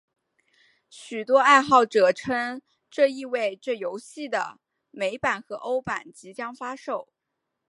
[0.89, 4.57] 许多爱好者称这意味这游戏的
[4.89, 7.13] 美版和欧版即将发售。